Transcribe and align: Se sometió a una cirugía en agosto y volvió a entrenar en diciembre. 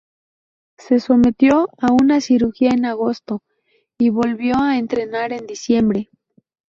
Se 0.79 0.99
sometió 0.99 1.69
a 1.77 1.93
una 1.93 2.21
cirugía 2.21 2.71
en 2.71 2.85
agosto 2.85 3.43
y 3.99 4.09
volvió 4.09 4.55
a 4.57 4.79
entrenar 4.79 5.31
en 5.31 5.45
diciembre. 5.45 6.09